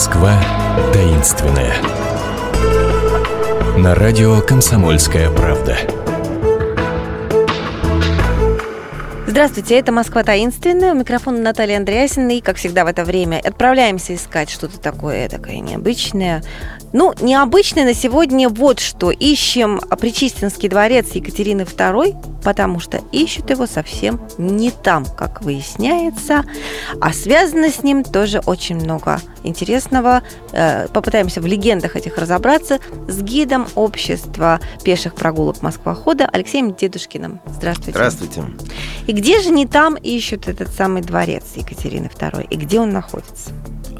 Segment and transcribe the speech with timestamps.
[0.00, 0.32] Москва
[0.94, 1.74] таинственная.
[3.76, 5.76] На радио «Комсомольская правда».
[9.26, 10.92] Здравствуйте, это «Москва таинственная».
[10.92, 12.30] У микрофона Наталья Андреасина.
[12.30, 16.42] И, как всегда в это время, отправляемся искать что-то такое такое необычное.
[16.94, 19.10] Ну, необычное на сегодня вот что.
[19.10, 26.44] Ищем Причистинский дворец Екатерины II, потому что ищут его совсем не там, как выясняется.
[27.00, 30.22] А связано с ним тоже очень много интересного.
[30.52, 37.40] Э, попытаемся в легендах этих разобраться с гидом общества пеших прогулок Москвохода Алексеем Дедушкиным.
[37.46, 37.92] Здравствуйте.
[37.92, 38.44] Здравствуйте.
[39.06, 42.46] И где же не там ищут этот самый дворец Екатерины II?
[42.48, 43.50] И где он находится?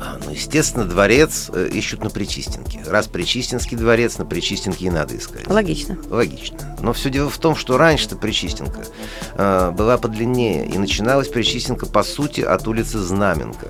[0.00, 2.82] А, ну, естественно, дворец э, ищут на Причистенке.
[2.86, 5.46] Раз Причистенский дворец, на Причистенке и надо искать.
[5.46, 5.98] Логично.
[6.08, 6.76] Логично.
[6.80, 8.84] Но все дело в том, что раньше-то Причистенка
[9.34, 10.66] э, была подлиннее.
[10.66, 13.68] И начиналась Причистенка, по сути, от улицы Знаменка.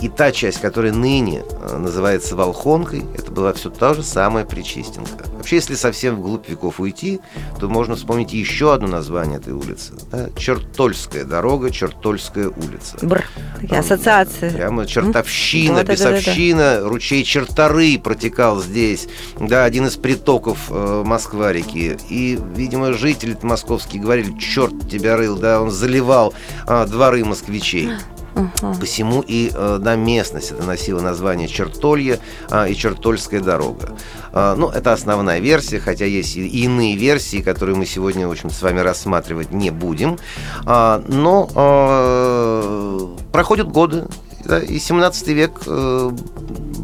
[0.00, 5.24] И та часть, которая ныне э, называется Волхонкой, это была все та же самая Причистенка.
[5.44, 7.20] Вообще, если совсем вглубь веков уйти,
[7.60, 9.92] то можно вспомнить еще одно название этой улицы.
[10.10, 10.28] Да?
[10.36, 12.98] Чертольская дорога, Чертольская улица.
[13.02, 13.24] Бр,
[13.60, 14.50] такие ассоциации.
[14.50, 16.88] Прямо чертовщина, да, бесовщина, да, да, да.
[16.88, 19.06] ручей Черторы протекал здесь.
[19.38, 21.96] Да, один из притоков э, Москва-реки.
[22.08, 26.34] И, видимо, жители московские говорили, черт тебя рыл, да, он заливал
[26.66, 27.90] э, дворы москвичей.
[28.34, 28.74] Угу.
[28.80, 32.18] Посему и э, местность это носило название Чертолье
[32.50, 33.96] э, и Чертольская дорога.
[34.32, 38.50] Э, ну, это основная версия, хотя есть и иные версии, которые мы сегодня, в общем
[38.50, 40.18] с вами рассматривать не будем.
[40.66, 44.06] Э, но э, проходят годы,
[44.44, 46.10] да, и 17 век э,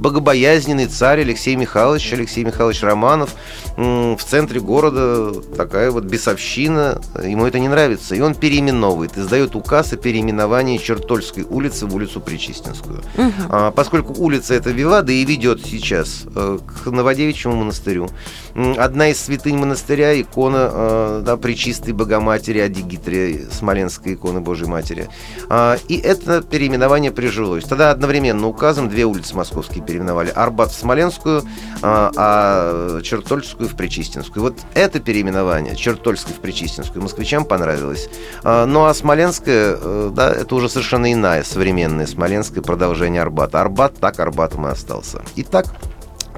[0.01, 3.35] богобоязненный царь Алексей Михайлович, Алексей Михайлович Романов,
[3.77, 9.93] в центре города такая вот бесовщина, ему это не нравится, и он переименовывает, издает указ
[9.93, 13.03] о переименовании Чертольской улицы в улицу Причистинскую.
[13.17, 13.33] Угу.
[13.51, 18.09] А, поскольку улица эта вела, да и ведет сейчас э, к Новодевичьему монастырю.
[18.55, 25.09] Одна из святынь монастыря, икона э, да, Пречистой Богоматери Адигитре, Смоленской иконы Божьей Матери.
[25.49, 27.65] А, и это переименование прижилось.
[27.65, 30.31] Тогда одновременно указом две улицы московские переименовали.
[30.31, 31.43] Арбат в Смоленскую,
[31.83, 34.43] а, а Чертольскую в Причистинскую.
[34.45, 38.09] Вот это переименование, Чертольскую в Причистинскую, москвичам понравилось.
[38.45, 43.61] А, ну а Смоленская, э, да, это уже совершенно иная, современная Смоленская продолжение Арбата.
[43.61, 45.23] Арбат так Арбатом и остался.
[45.35, 45.67] Итак,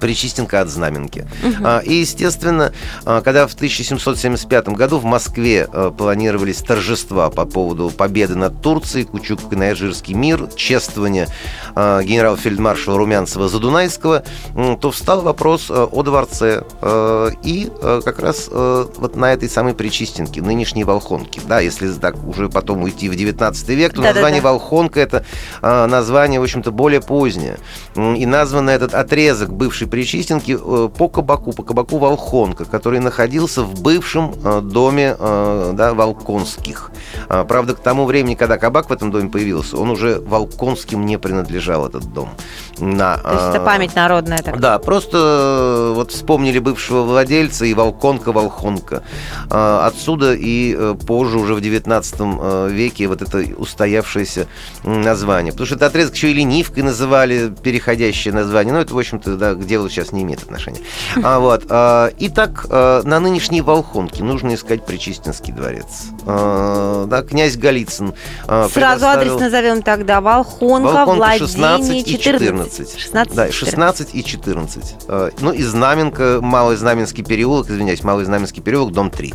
[0.02, 1.28] Причистенка от Знаменки.
[1.44, 1.84] Угу.
[1.84, 2.72] И, естественно,
[3.04, 9.04] а, когда в 1775 году в Москве а, планировались торжества по поводу победы над Турцией,
[9.04, 11.28] Кучук-Канаежирский мир, чествование
[11.76, 14.24] генерал-фельдмаршала Румянцева-Задунайского,
[14.78, 16.64] то встал вопрос о дворце.
[17.44, 21.40] И как раз вот на этой самой Причистенке, нынешней Волхонке.
[21.46, 24.52] Да, если так уже потом уйти в 19 век, то да, название да, да.
[24.52, 25.24] Волхонка это
[25.62, 27.58] название, в общем-то, более позднее.
[27.94, 33.82] И назван этот отрезок бывшей Причистенки э, по кабаку, по кабаку Волхонка, который находился в
[33.82, 36.90] бывшем э, доме э, да, Волконских.
[37.28, 41.18] А, правда, к тому времени, когда кабак в этом доме появился, он уже Волконским не
[41.18, 42.30] принадлежал, этот дом.
[42.78, 44.58] На, То есть это память народная такая?
[44.58, 49.02] Да, просто вот вспомнили бывшего владельца и Волконка, Волхонка.
[49.50, 54.46] А, отсюда и позже, уже в 19 веке, вот это устоявшееся
[54.84, 55.52] название.
[55.52, 58.72] Потому что это отрезок еще и ленивкой называли, переходящее название.
[58.72, 60.80] Ну, это, в общем-то, да, где делу сейчас не имеет отношения.
[61.22, 61.64] А, вот.
[61.68, 66.06] А, итак, а, на нынешней Волхонке нужно искать Причистинский дворец.
[66.26, 68.14] А, да, князь Голицын
[68.46, 70.20] а, Сразу адрес назовем тогда.
[70.20, 72.98] Волхонка, Волхонка 16 и 14.
[72.98, 74.84] 16, да, 16 и 14.
[75.08, 79.34] А, ну и Знаменка, Малый Знаменский переулок, извиняюсь, Малый Знаменский переулок, дом 3.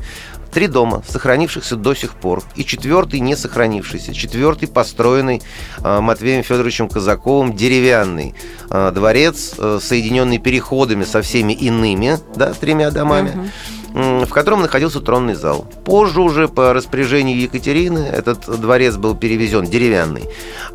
[0.58, 5.44] Три дома, сохранившихся до сих пор, и четвертый не сохранившийся, четвертый построенный
[5.84, 8.34] э, Матвеем Федоровичем Казаковым деревянный
[8.72, 13.34] э, дворец, э, соединенный переходами со всеми иными, да, тремя домами.
[13.36, 15.68] Uh-huh в котором находился тронный зал.
[15.84, 20.26] Позже уже по распоряжению Екатерины этот дворец был перевезен, деревянный,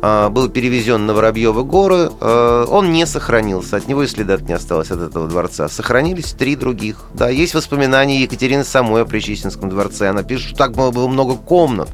[0.01, 2.11] а, был перевезен на Воробьевы горы.
[2.19, 5.69] А, он не сохранился, от него и следа не осталось от этого дворца.
[5.69, 7.05] Сохранились три других.
[7.13, 10.09] Да, есть воспоминания Екатерины самой о Причистинском дворце.
[10.09, 11.89] Она пишет, что так было, было много комнат,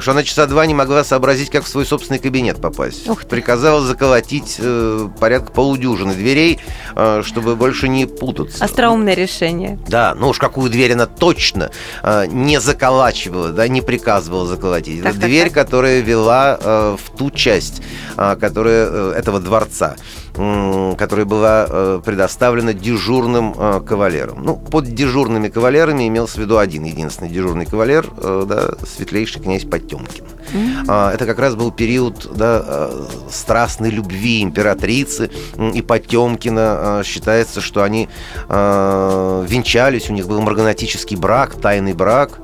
[0.00, 3.08] что она часа два не могла сообразить, как в свой собственный кабинет попасть.
[3.08, 6.60] Ух Приказала заколотить э, порядка полудюжины дверей,
[6.94, 8.64] э, чтобы больше не путаться.
[8.64, 9.78] Остроумное решение.
[9.88, 11.70] Да, ну уж какую дверь она точно
[12.02, 15.02] э, не заколачивала, да, не приказывала заколотить.
[15.02, 15.54] Так, Это так, дверь, так.
[15.54, 17.82] которая вела э, в ту часть,
[18.16, 19.96] э, которая э, этого дворца.
[20.34, 24.42] которая была э, предоставлена дежурным э, кавалером.
[24.42, 29.63] Ну, под дежурными кавалерами имелся в виду один единственный дежурный кавалер, э, да, светлейший князь
[29.64, 30.24] Потемкин.
[30.52, 31.14] Mm-hmm.
[31.14, 32.90] Это как раз был период да,
[33.30, 35.30] страстной любви императрицы
[35.74, 37.02] и Потемкина.
[37.04, 38.08] Считается, что они
[38.48, 42.38] венчались, у них был марганатический брак, тайный брак.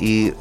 [0.00, 0.34] И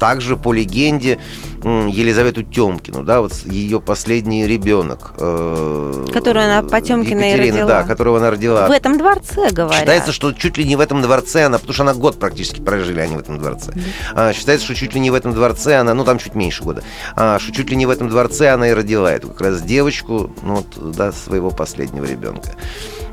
[0.00, 1.20] также по легенде
[1.62, 5.12] Елизавету Тёмкину, да, вот ее последний ребенок.
[5.18, 7.66] Э, которую она Потемкина и родила.
[7.66, 8.66] Да, которого она родила.
[8.66, 9.80] В этом дворце, говорят.
[9.80, 12.98] Считается, что чуть ли не в этом дворце она, потому что она год практически прожили
[13.00, 13.74] они в этом дворце.
[14.14, 16.82] А, считается, что чуть ли не в этом дворце она, ну там чуть меньше года,
[17.14, 20.30] а, что чуть ли не в этом дворце она и родила эту как раз девочку,
[20.42, 22.54] ну вот, да, своего последнего ребенка.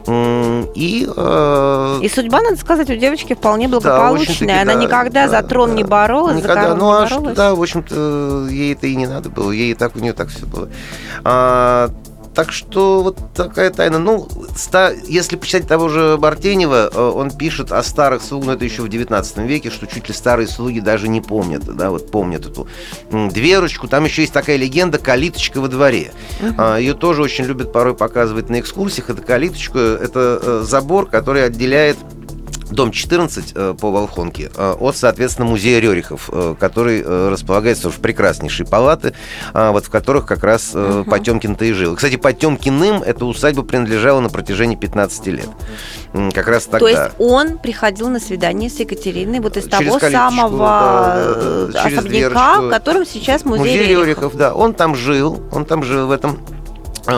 [0.08, 2.00] И, э...
[2.02, 4.56] и судьба, надо сказать, у девочки вполне благополучная.
[4.56, 7.04] Да, Она да, никогда да, за трон да, не боролась, никогда, за корону ну, а
[7.04, 7.36] не боролась.
[7.36, 9.52] Да, в общем-то, ей это и не надо было.
[9.52, 10.70] Ей и так у нее так все было.
[11.24, 11.90] А,
[12.38, 13.98] так что вот такая тайна.
[13.98, 18.64] Ну, ста, если почитать того же Бартенева, э, он пишет о старых слугах, но это
[18.64, 22.46] еще в 19 веке, что чуть ли старые слуги даже не помнят, да, вот помнят
[22.46, 22.68] эту
[23.10, 23.88] дверочку.
[23.88, 26.12] Там еще есть такая легенда «Калиточка во дворе».
[26.40, 26.80] Uh-huh.
[26.80, 29.10] Ее тоже очень любят порой показывать на экскурсиях.
[29.10, 31.98] Это калиточка, это э, забор, который отделяет
[32.72, 38.66] дом 14 э, по Волхонке э, от, соответственно, музея Рерихов, э, который располагается в прекраснейшей
[38.66, 39.14] палаты,
[39.54, 41.06] вот в которых как раз угу.
[41.06, 41.96] Потемкин-то и жил.
[41.96, 45.50] Кстати, Потемкиным эта усадьба принадлежала на протяжении 15 лет.
[46.34, 46.80] Как раз тогда.
[46.80, 51.80] То есть он приходил на свидание с Екатериной вот из Через того самого да, да,
[51.84, 52.62] особняка, дверочку.
[52.64, 54.06] в котором сейчас музей, музей Рерихов.
[54.06, 54.36] Рерихов.
[54.36, 56.40] Да, он там жил, он там жил в этом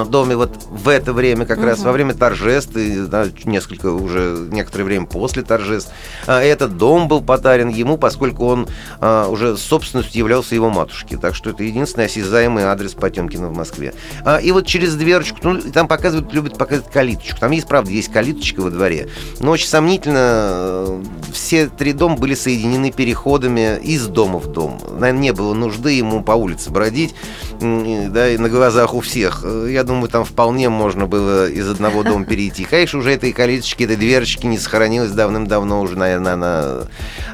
[0.09, 1.67] доме вот в это время, как угу.
[1.67, 5.91] раз во время торжеств, и да, несколько уже некоторое время после торжеств,
[6.27, 8.67] а, этот дом был подарен ему, поскольку он
[8.99, 11.17] а, уже собственностью являлся его матушки.
[11.17, 13.93] Так что это единственный осязаемый адрес Потемкина в Москве.
[14.23, 17.39] А, и вот через дверочку, ну, там показывают, любят показывать калиточку.
[17.39, 19.09] Там есть, правда, есть калиточка во дворе.
[19.39, 21.03] Но очень сомнительно, э,
[21.33, 24.79] все три дома были соединены переходами из дома в дом.
[24.99, 27.15] Наверное, не было нужды ему по улице бродить,
[27.59, 29.43] да, и на глазах у всех.
[29.67, 32.65] Я я думаю, там вполне можно было из одного дома перейти.
[32.65, 36.81] Конечно, уже этой калиточки, этой дверочки не сохранилось давным-давно уже, наверное, она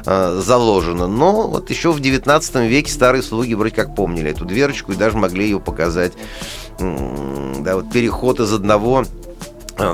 [0.04, 1.08] э, заложена.
[1.08, 5.16] Но вот еще в 19 веке старые слуги вроде как помнили эту дверочку и даже
[5.16, 6.12] могли ее показать.
[6.78, 9.04] Да, вот переход из одного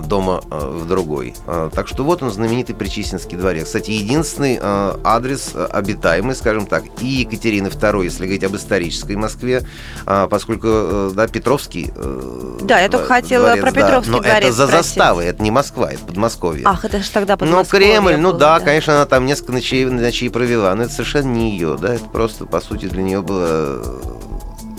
[0.05, 1.35] дома э, в другой.
[1.47, 3.67] Э, так что вот он, знаменитый Причистинский дворец.
[3.67, 9.63] Кстати, единственный адрес обитаемый, скажем так, и Екатерины II, если говорить об исторической Москве,
[10.05, 11.93] поскольку, да, Петровский
[12.63, 14.87] Да, я только хотела дворец, про Петровский да, но дворец это за спросить.
[14.87, 16.63] заставой, это не Москва, это Подмосковье.
[16.67, 19.85] Ах, это же тогда Подмосковье Ну, Кремль, ну да, да, конечно, она там несколько ночей,
[19.85, 23.83] ночей провела, но это совершенно не ее, да, это просто, по сути, для нее было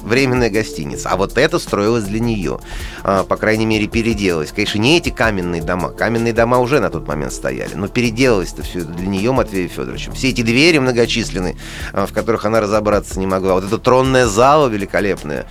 [0.04, 1.10] временная гостиница.
[1.10, 2.60] А вот это строилось для нее.
[3.04, 4.52] А, по крайней мере, переделалось.
[4.52, 5.90] Конечно, не эти каменные дома.
[5.90, 7.74] Каменные дома уже на тот момент стояли.
[7.76, 10.12] Но переделалось-то все это для нее, Матвея Федоровича.
[10.12, 11.56] Все эти двери многочисленные,
[11.94, 13.56] а, в которых она разобраться не могла.
[13.56, 15.46] Вот эта тронная зала великолепная,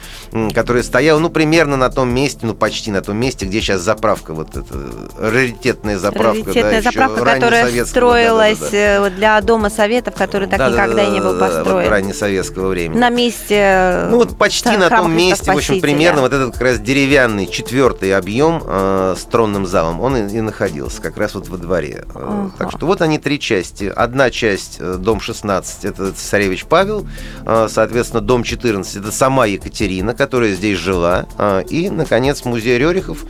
[0.55, 4.35] которая стояла, ну, примерно на том месте, ну, почти на том месте, где сейчас заправка,
[4.35, 4.75] вот эта
[5.19, 6.45] раритетная заправка.
[6.45, 9.11] Раритетная да, заправка, которая строилась да, да, да.
[9.11, 11.65] Для Дома Советов, который так да, никогда да, и не был построен.
[11.65, 12.99] Да, вот раннесоветского времени.
[12.99, 16.81] На месте ну, вот почти на том месте, в общем, примерно вот этот как раз
[16.81, 21.57] деревянный четвертый объем э, с тронным залом, он и, и находился как раз вот во
[21.57, 22.05] дворе.
[22.09, 22.53] Э, ага.
[22.59, 23.85] Так что вот они три части.
[23.85, 27.07] Одна часть, э, дом 16, это царевич Павел,
[27.47, 33.25] э, соответственно, дом 14, это сама Екатерина, которая здесь жила, э, и, наконец, музей Рерихов,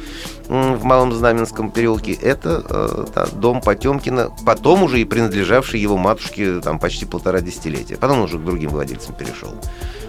[0.53, 6.61] в Малом Знаменском переулке, это э, да, дом Потемкина, потом уже и принадлежавший его матушке
[6.61, 7.97] там почти полтора десятилетия.
[7.97, 9.55] Потом он уже к другим владельцам перешел.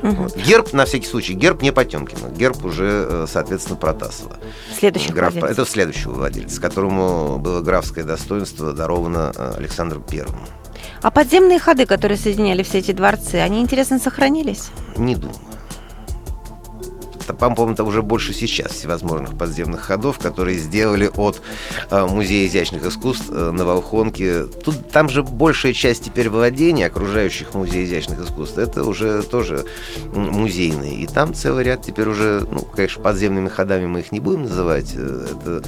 [0.04, 0.12] Угу.
[0.12, 0.36] Вот.
[0.36, 4.36] Герб, на всякий случай, герб не Потемкина, герб уже, э, соответственно, Протасова.
[4.78, 5.36] Следующий Граф.
[5.36, 10.42] Это следующего владельца, которому было графское достоинство даровано э, Александром Первым.
[11.02, 14.72] А подземные ходы, которые соединяли все эти дворцы, они, интересно, сохранились?
[14.98, 15.53] Не думаю
[17.28, 21.42] по-моему, там уже больше сейчас всевозможных подземных ходов, которые сделали от
[21.90, 24.44] э, Музея изящных искусств э, на Волхонке.
[24.44, 29.66] Тут, там же большая часть теперь владения окружающих Музея изящных искусств, это уже тоже
[30.14, 30.96] музейные.
[30.96, 34.94] И там целый ряд теперь уже, ну, конечно, подземными ходами мы их не будем называть.
[34.96, 35.64] Э, это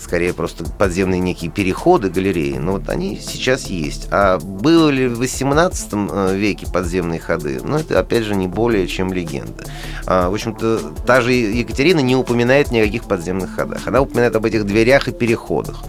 [0.00, 4.08] скорее просто подземные некие переходы галереи, но вот они сейчас есть.
[4.10, 7.60] А было ли в 18 э, веке подземные ходы?
[7.62, 9.64] Ну, это, опять же, не более чем легенда.
[10.06, 13.86] А, в общем-то, та же Екатерина не упоминает никаких подземных ходах.
[13.86, 15.82] Она упоминает об этих дверях и переходах.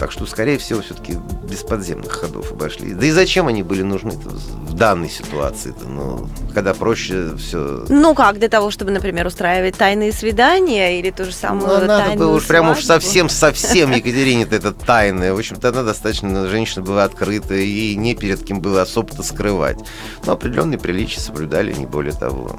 [0.00, 2.94] Так что, скорее всего, все-таки без подземных ходов обошли.
[2.94, 5.72] Да и зачем они были нужны в данной ситуации?
[5.72, 5.86] -то?
[5.86, 7.84] Ну, когда проще все...
[7.90, 12.16] Ну как, для того, чтобы, например, устраивать тайные свидания или ту же самую ну, надо
[12.16, 15.34] было уж прям уж совсем-совсем Екатерине это тайное.
[15.34, 19.78] В общем-то, она достаточно, женщина была открыта, и не перед кем было особо-то скрывать.
[20.24, 22.58] Но определенные приличия соблюдали, не более того.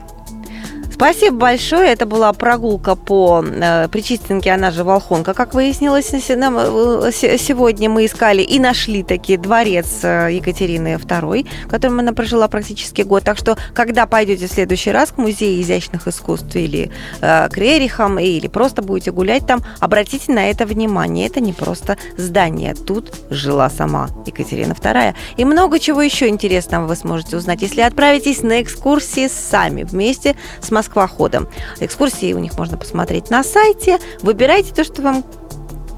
[1.02, 1.90] Спасибо большое.
[1.90, 5.34] Это была прогулка по э, Причистенке, она же Волхонка.
[5.34, 11.70] Как выяснилось, нам, э, сегодня мы искали и нашли таки дворец э, Екатерины II, в
[11.70, 13.24] котором она прожила практически год.
[13.24, 18.20] Так что, когда пойдете в следующий раз к Музею изящных искусств или э, к Рерихам,
[18.20, 21.26] или просто будете гулять там, обратите на это внимание.
[21.26, 22.76] Это не просто здание.
[22.76, 25.16] Тут жила сама Екатерина II.
[25.38, 30.70] И много чего еще интересного вы сможете узнать, если отправитесь на экскурсии сами вместе с
[30.70, 31.48] Москвой Москва
[31.80, 34.00] Экскурсии у них можно посмотреть на сайте.
[34.22, 35.24] Выбирайте то, что вам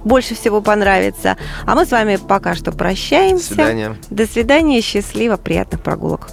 [0.03, 1.37] больше всего понравится.
[1.65, 3.49] А мы с вами пока что прощаемся.
[3.49, 3.97] До свидания.
[4.09, 6.29] До свидания, счастливо, приятных прогулок.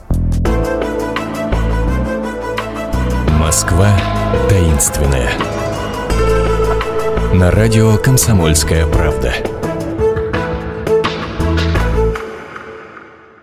[3.38, 3.88] Москва
[4.48, 5.30] таинственная.
[7.32, 9.32] На радио «Комсомольская правда».